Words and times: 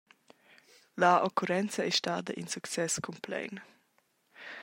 La 1.03 1.09
occurrenza 1.27 1.83
ei 1.83 1.93
stada 1.99 2.31
in 2.39 2.47
success 2.53 2.93
cumplein. 3.07 3.55